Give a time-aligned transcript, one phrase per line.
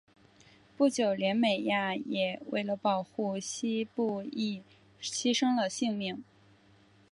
[0.75, 4.63] 不久连美雅也为了保护希布亦
[4.99, 6.23] 牺牲了性命。